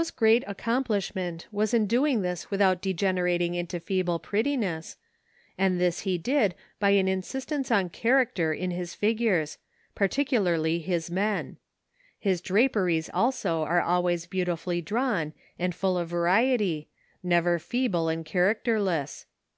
[0.00, 4.96] Photo Hanfstaengl] But Watteau's great accomplishment was in doing this without degenerating into feeble prettiness,
[5.58, 9.58] and this he did by an insistence on character in his figures,
[9.94, 11.58] particularly his men.
[12.18, 16.88] His draperies also are always beautifully drawn and full of variety,
[17.22, 19.26] never feeble and characterless.